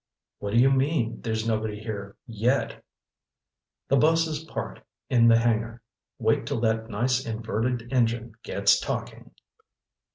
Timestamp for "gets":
8.41-8.79